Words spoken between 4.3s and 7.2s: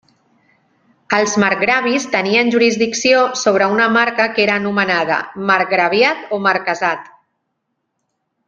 que era anomenada marcgraviat o marquesat.